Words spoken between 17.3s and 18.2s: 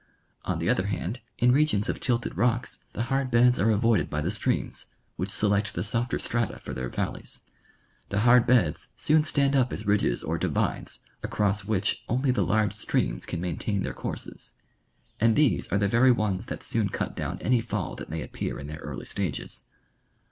any fall that